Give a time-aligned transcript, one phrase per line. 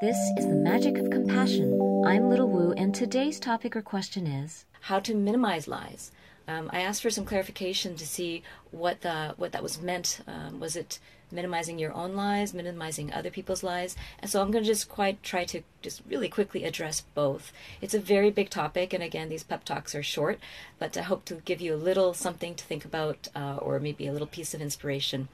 [0.00, 2.04] This is the magic of compassion.
[2.04, 6.12] I'm Little Woo, and today's topic or question is how to minimize lies.
[6.46, 10.20] Um, I asked for some clarification to see what the what that was meant.
[10.26, 10.98] Um, was it
[11.32, 13.96] minimizing your own lies, minimizing other people's lies?
[14.18, 17.52] And so I'm going to just quite try to just really quickly address both.
[17.80, 20.38] It's a very big topic, and again, these pep talks are short,
[20.78, 24.06] but I hope to give you a little something to think about, uh, or maybe
[24.06, 25.28] a little piece of inspiration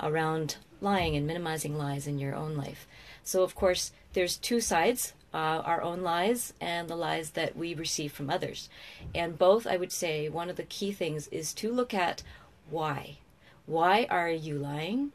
[0.00, 2.86] around lying and minimizing lies in your own life.
[3.24, 7.74] So, of course, there's two sides uh, our own lies and the lies that we
[7.74, 8.68] receive from others.
[9.14, 12.22] And both, I would say, one of the key things is to look at
[12.70, 13.18] why.
[13.66, 15.12] Why are you lying?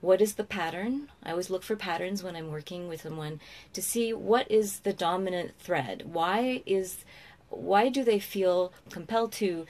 [0.00, 1.08] What is the pattern?
[1.22, 3.40] I always look for patterns when I'm working with someone
[3.72, 6.02] to see what is the dominant thread.
[6.12, 7.04] Why is
[7.48, 9.64] why do they feel compelled to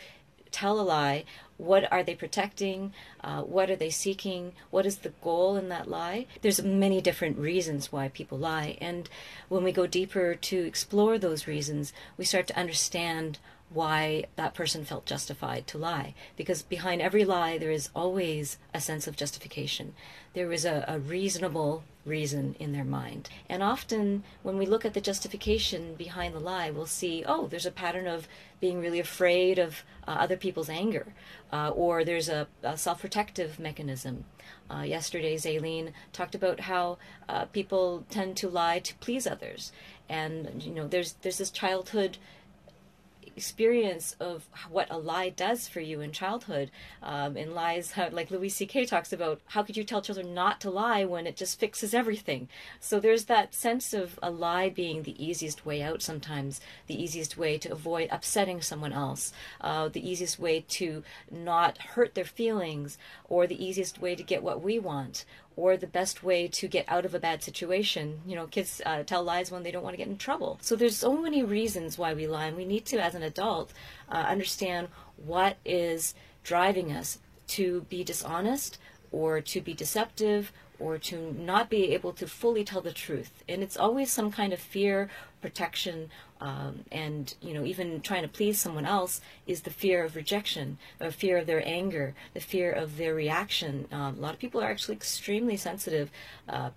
[0.54, 1.24] tell a lie.
[1.56, 2.92] What are they protecting?
[3.22, 4.52] Uh, what are they seeking?
[4.70, 6.26] What is the goal in that lie?
[6.42, 8.78] There's many different reasons why people lie.
[8.80, 9.08] And
[9.48, 13.38] when we go deeper to explore those reasons we start to understand
[13.70, 16.14] why that person felt justified to lie.
[16.36, 19.94] Because behind every lie, there is always a sense of justification.
[20.32, 23.28] There is a, a, reasonable reason in their mind.
[23.48, 27.66] And often, when we look at the justification behind the lie, we'll see, oh, there's
[27.66, 28.28] a pattern of
[28.60, 31.06] being really afraid of uh, other people's anger,
[31.52, 34.24] uh, or there's a, a self protective mechanism.
[34.70, 39.72] Uh, yesterday, Zaylene talked about how uh, people tend to lie to please others.
[40.08, 42.18] And, you know, there's, there's this childhood
[43.36, 46.70] experience of what a lie does for you in childhood.
[47.02, 48.86] Um, in lies, like Louis C.K.
[48.86, 52.48] talks about, how could you tell children not to lie when it just fixes everything?
[52.80, 57.36] So there's that sense of a lie being the easiest way out sometimes, the easiest
[57.36, 62.98] way to avoid upsetting someone else, uh, the easiest way to not hurt their feelings,
[63.28, 65.24] or the easiest way to get what we want,
[65.56, 68.20] or the best way to get out of a bad situation.
[68.26, 70.58] You know, kids uh, tell lies when they don't want to get in trouble.
[70.60, 73.72] So there's so many reasons why we lie, and we need to, as an adult,
[74.10, 78.78] uh, understand what is driving us to be dishonest
[79.12, 83.44] or to be deceptive or to not be able to fully tell the truth.
[83.48, 85.08] And it's always some kind of fear,
[85.40, 86.10] protection,
[86.44, 90.76] um, and you know even trying to please someone else is the fear of rejection,
[90.98, 93.88] the fear of their anger, the fear of their reaction.
[93.90, 96.10] Um, a lot of people are actually extremely sensitive.
[96.46, 96.70] Uh,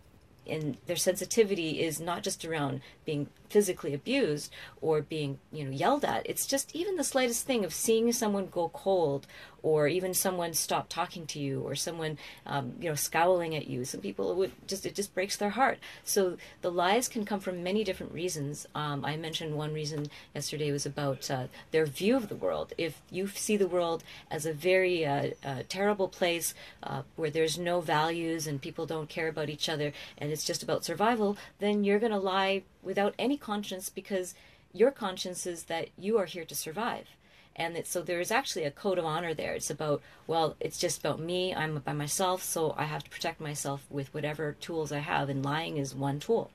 [0.49, 6.05] and their sensitivity is not just around being physically abused or being you know yelled
[6.05, 6.25] at.
[6.25, 9.27] It's just even the slightest thing of seeing someone go cold
[9.63, 13.85] or even someone stop talking to you or someone um, you know scowling at you.
[13.85, 15.79] Some people would just it just breaks their heart.
[16.03, 18.65] So the lies can come from many different reasons.
[18.75, 22.73] Um, i mentioned one reason yesterday was about uh, their view of the world.
[22.77, 26.53] If you see the world as a very uh, uh, terrible place
[26.83, 30.63] uh, where there's no values and people don't care about each other and it's just
[30.63, 34.35] about survival then you're going to lie without any conscience because
[34.77, 37.07] your conscience is that you are here to survive.
[37.55, 39.53] And it, so there is actually a code of honor there.
[39.53, 41.55] It's about, well, it's just about me.
[41.55, 45.43] I'm by myself, so I have to protect myself with whatever tools I have, and
[45.43, 46.51] lying is one tool.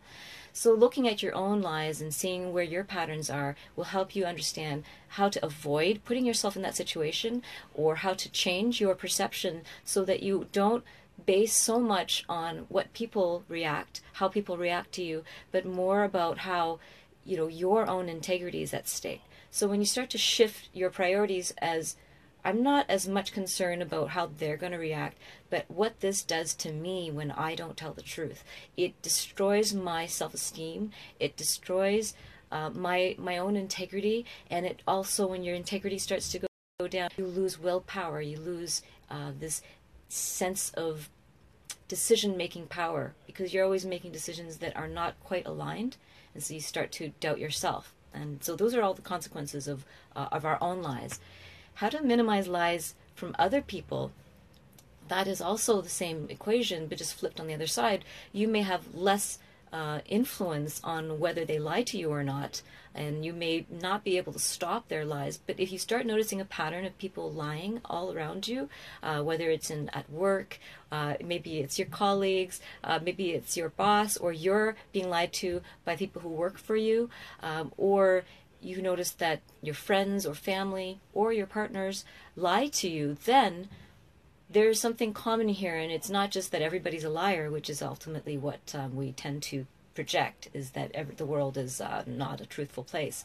[0.54, 4.26] So, looking at your own lies and seeing where your patterns are will help you
[4.26, 7.42] understand how to avoid putting yourself in that situation
[7.74, 10.84] or how to change your perception so that you don't
[11.26, 16.38] based so much on what people react, how people react to you, but more about
[16.38, 16.78] how
[17.24, 19.22] you know your own integrity is at stake.
[19.50, 21.96] So when you start to shift your priorities as
[22.44, 25.18] I'm not as much concerned about how they're going to react,
[25.48, 28.42] but what this does to me when I don't tell the truth.
[28.76, 30.90] It destroys my self-esteem.
[31.20, 32.14] It destroys
[32.50, 36.40] uh, my my own integrity, and it also when your integrity starts to
[36.80, 38.20] go down, you lose willpower.
[38.20, 39.62] You lose uh, this
[40.12, 41.08] sense of
[41.88, 45.96] decision making power because you're always making decisions that are not quite aligned
[46.34, 47.94] and so you start to doubt yourself.
[48.14, 49.84] And so those are all the consequences of
[50.14, 51.18] uh, of our own lies.
[51.74, 54.12] How to minimize lies from other people
[55.08, 58.04] that is also the same equation but just flipped on the other side.
[58.32, 59.38] You may have less
[59.72, 62.62] uh, influence on whether they lie to you or not.
[62.94, 66.42] And you may not be able to stop their lies, but if you start noticing
[66.42, 68.68] a pattern of people lying all around you,
[69.02, 70.58] uh, whether it's in at work,
[70.90, 75.62] uh, maybe it's your colleagues, uh, maybe it's your boss, or you're being lied to
[75.86, 77.08] by people who work for you,
[77.42, 78.24] um, or
[78.60, 82.04] you notice that your friends or family or your partners
[82.36, 83.68] lie to you, then
[84.52, 88.36] there's something common here, and it's not just that everybody's a liar, which is ultimately
[88.36, 92.46] what um, we tend to project is that every, the world is uh, not a
[92.46, 93.24] truthful place.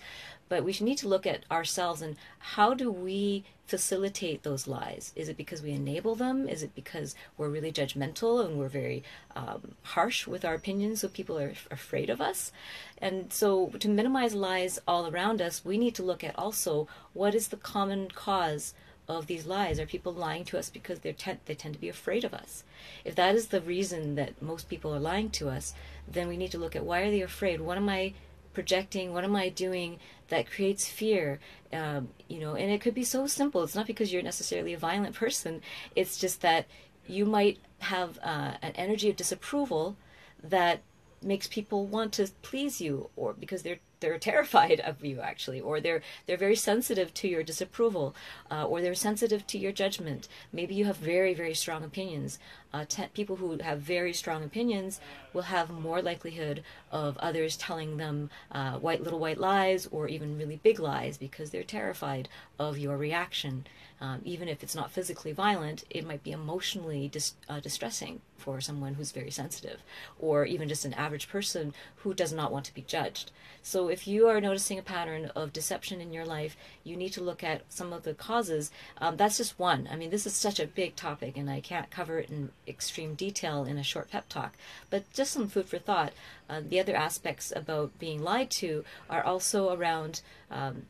[0.49, 5.11] But we need to look at ourselves and how do we facilitate those lies?
[5.15, 6.47] Is it because we enable them?
[6.47, 9.03] Is it because we're really judgmental and we're very
[9.35, 12.51] um, harsh with our opinions so people are afraid of us?
[12.99, 17.35] And so to minimize lies all around us, we need to look at also what
[17.35, 18.73] is the common cause
[19.07, 19.79] of these lies?
[19.79, 22.63] Are people lying to us because they tend they tend to be afraid of us?
[23.05, 25.73] If that is the reason that most people are lying to us,
[26.07, 27.61] then we need to look at why are they afraid?
[27.61, 28.13] What am I
[28.53, 29.13] projecting?
[29.13, 29.99] What am I doing
[30.29, 31.39] that creates fear?
[31.71, 33.63] Um, you know, and it could be so simple.
[33.63, 35.61] It's not because you're necessarily a violent person.
[35.95, 36.65] It's just that
[37.07, 39.95] you might have uh, an energy of disapproval
[40.43, 40.81] that
[41.21, 45.79] makes people want to please you or because they're they're terrified of you actually or
[45.79, 48.15] they're they're very sensitive to your disapproval
[48.51, 50.27] uh, or they're sensitive to your judgment.
[50.51, 52.39] Maybe you have very very strong opinions
[52.73, 54.99] uh, people who have very strong opinions
[55.33, 60.37] will have more likelihood of others telling them uh, white little white lies or even
[60.37, 62.27] really big lies because they're terrified
[62.59, 63.65] of your reaction
[63.99, 68.61] um, even if it's not physically violent, it might be emotionally dis- uh, distressing for
[68.61, 69.79] someone who's very sensitive,
[70.19, 73.31] or even just an average person who does not want to be judged.
[73.63, 77.23] So, if you are noticing a pattern of deception in your life, you need to
[77.23, 78.71] look at some of the causes.
[78.99, 79.89] Um, that's just one.
[79.91, 83.15] I mean, this is such a big topic, and I can't cover it in extreme
[83.15, 84.53] detail in a short pep talk,
[84.89, 86.13] but just some food for thought.
[86.49, 90.21] Uh, the other aspects about being lied to are also around.
[90.51, 90.83] Um,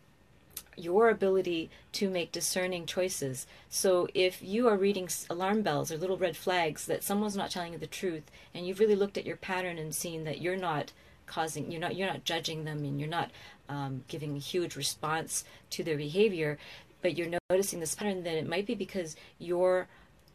[0.80, 3.48] your ability to make discerning choices.
[3.68, 7.74] So if you are reading alarm bells or little red flags that someone's not telling
[7.74, 10.92] you the truth and you've really looked at your pattern and seen that you're not
[11.26, 13.30] causing you're not you're not judging them and you're not
[13.70, 16.58] um, giving a huge response to their behavior
[17.02, 19.88] but you're noticing this pattern then it might be because you're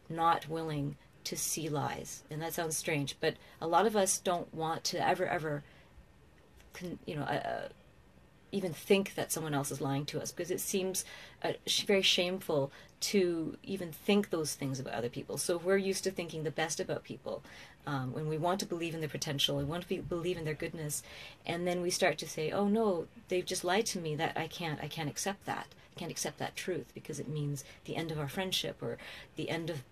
[0.07, 4.53] not willing to see lies and that sounds strange but a lot of us don't
[4.53, 5.63] want to ever ever
[7.05, 7.67] you know uh,
[8.53, 11.03] even think that someone else is lying to us because it seems
[11.43, 11.53] uh,
[11.85, 15.37] very shameful to even think those things about other people.
[15.37, 17.43] So we're used to thinking the best about people.
[17.85, 20.45] Um, when we want to believe in their potential, we want to be, believe in
[20.45, 21.03] their goodness,
[21.45, 24.15] and then we start to say, "Oh no, they've just lied to me.
[24.15, 25.67] That I can't, I can't accept that.
[25.93, 28.97] I can't accept that truth because it means the end of our friendship or
[29.35, 29.83] the end of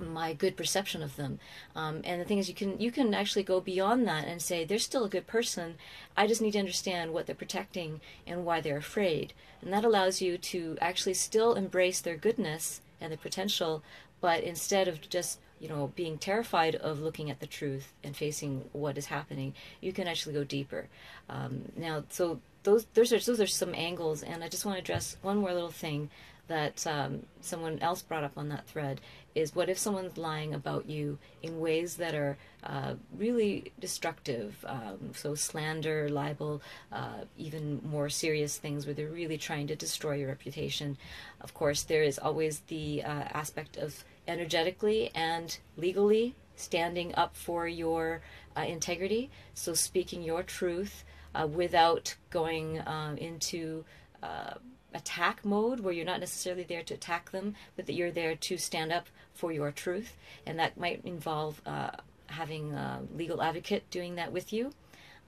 [0.00, 1.38] my good perception of them.
[1.74, 4.64] Um, and the thing is, you can you can actually go beyond that and say
[4.64, 5.76] they're still a good person.
[6.16, 10.20] I just need to understand what they're protecting and why they're afraid, and that allows
[10.20, 13.82] you to actually still embrace their goodness and their potential,
[14.20, 18.68] but instead of just you know being terrified of looking at the truth and facing
[18.72, 20.88] what is happening, you can actually go deeper.
[21.28, 24.82] Um, now, so those those are those are some angles, and I just want to
[24.82, 26.10] address one more little thing
[26.48, 29.00] that um, someone else brought up on that thread
[29.34, 34.64] is what if someone's lying about you in ways that are uh, really destructive?
[34.66, 36.62] Um, so, slander, libel,
[36.92, 40.96] uh, even more serious things where they're really trying to destroy your reputation.
[41.40, 47.68] Of course, there is always the uh, aspect of energetically and legally standing up for
[47.68, 48.22] your
[48.56, 49.30] uh, integrity.
[49.54, 51.04] So, speaking your truth
[51.34, 53.84] uh, without going uh, into
[54.94, 58.56] attack mode where you're not necessarily there to attack them, but that you're there to
[58.56, 60.16] stand up for your truth,
[60.46, 61.90] and that might involve uh,
[62.26, 64.72] having a legal advocate doing that with you.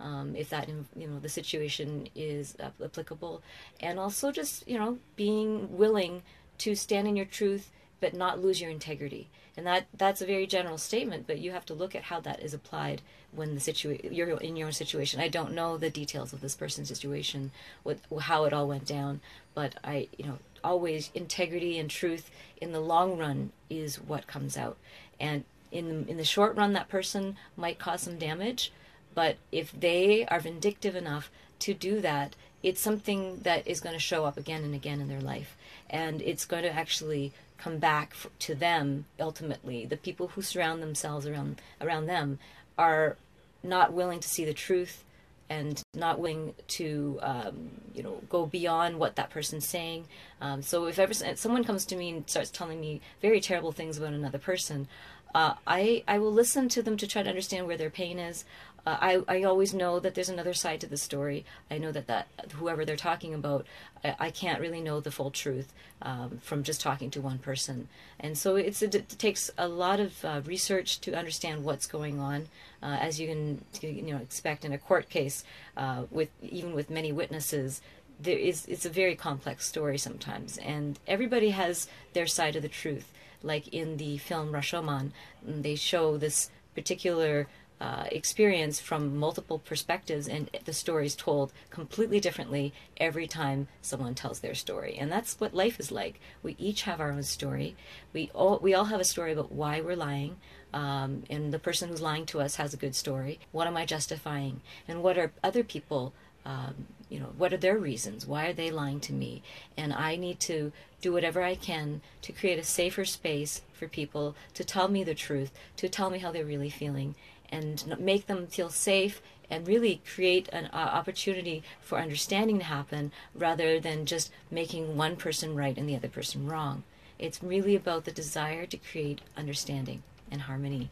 [0.00, 3.42] Um, if that you know the situation is applicable,
[3.80, 6.22] and also just you know being willing
[6.58, 9.28] to stand in your truth but not lose your integrity.
[9.56, 12.40] And that that's a very general statement, but you have to look at how that
[12.40, 13.02] is applied
[13.32, 15.20] when the situation you're in your own situation.
[15.20, 17.50] I don't know the details of this person's situation,
[17.82, 19.20] what how it all went down,
[19.54, 24.56] but I you know always integrity and truth in the long run is what comes
[24.56, 24.76] out.
[25.18, 28.72] And in in the short run, that person might cause some damage,
[29.12, 34.00] but if they are vindictive enough to do that, it's something that is going to
[34.00, 35.56] show up again and again in their life,
[35.90, 39.84] and it's going to actually come back to them ultimately.
[39.84, 42.38] The people who surround themselves around around them
[42.76, 43.16] are
[43.62, 45.04] not willing to see the truth
[45.50, 50.04] and not willing to um, you know go beyond what that person's saying
[50.40, 53.96] um, so if ever someone comes to me and starts telling me very terrible things
[53.96, 54.86] about another person
[55.34, 58.44] uh, I, I will listen to them to try to understand where their pain is
[58.88, 58.96] uh,
[59.28, 61.44] I, I always know that there's another side to the story.
[61.70, 63.66] I know that, that whoever they're talking about,
[64.02, 67.88] I, I can't really know the full truth um, from just talking to one person.
[68.18, 72.18] And so it's, it, it takes a lot of uh, research to understand what's going
[72.18, 72.48] on.
[72.82, 75.44] Uh, as you can you know expect in a court case,
[75.76, 77.82] uh, with even with many witnesses,
[78.20, 82.68] there is it's a very complex story sometimes, and everybody has their side of the
[82.68, 83.12] truth.
[83.42, 87.48] Like in the film Rashomon, they show this particular
[87.80, 94.14] uh, experience from multiple perspectives, and the story is told completely differently every time someone
[94.14, 94.96] tells their story.
[94.98, 96.20] And that's what life is like.
[96.42, 97.76] We each have our own story.
[98.12, 100.36] We all we all have a story about why we're lying.
[100.74, 103.38] Um, and the person who's lying to us has a good story.
[103.52, 104.60] What am I justifying?
[104.86, 106.12] And what are other people?
[106.44, 108.26] Um, you know, what are their reasons?
[108.26, 109.42] Why are they lying to me?
[109.76, 114.34] And I need to do whatever I can to create a safer space for people
[114.54, 117.14] to tell me the truth, to tell me how they're really feeling,
[117.50, 123.12] and make them feel safe and really create an uh, opportunity for understanding to happen
[123.34, 126.82] rather than just making one person right and the other person wrong.
[127.18, 130.90] It's really about the desire to create understanding and harmony.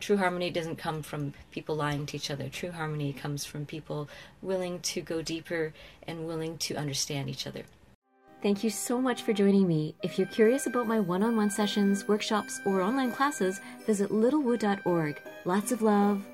[0.00, 2.48] True harmony doesn't come from people lying to each other.
[2.48, 4.08] True harmony comes from people
[4.42, 5.72] willing to go deeper
[6.06, 7.62] and willing to understand each other.
[8.40, 9.96] Thank you so much for joining me.
[10.02, 15.20] If you're curious about my one on one sessions, workshops, or online classes, visit littlewoo.org.
[15.44, 16.24] Lots of love.